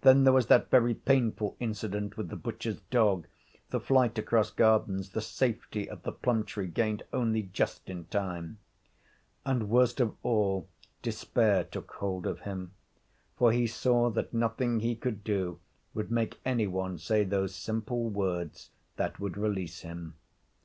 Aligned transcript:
Then 0.00 0.24
there 0.24 0.32
was 0.32 0.48
that 0.48 0.70
very 0.72 0.92
painful 0.92 1.56
incident 1.60 2.16
with 2.16 2.30
the 2.30 2.34
butcher's 2.34 2.80
dog, 2.90 3.28
the 3.70 3.78
flight 3.78 4.18
across 4.18 4.50
gardens, 4.50 5.10
the 5.10 5.20
safety 5.20 5.88
of 5.88 6.02
the 6.02 6.10
plum 6.10 6.42
tree 6.42 6.66
gained 6.66 7.04
only 7.12 7.42
just 7.44 7.88
in 7.88 8.06
time. 8.06 8.58
And, 9.46 9.68
worst 9.70 10.00
of 10.00 10.16
all, 10.24 10.68
despair 11.00 11.62
took 11.62 11.92
hold 11.92 12.26
of 12.26 12.40
him, 12.40 12.72
for 13.38 13.52
he 13.52 13.68
saw 13.68 14.10
that 14.10 14.34
nothing 14.34 14.80
he 14.80 14.96
could 14.96 15.22
do 15.22 15.60
would 15.94 16.10
make 16.10 16.40
any 16.44 16.66
one 16.66 16.98
say 16.98 17.22
those 17.22 17.54
simple 17.54 18.10
words 18.10 18.70
that 18.96 19.20
would 19.20 19.36
release 19.36 19.82
him. 19.82 20.14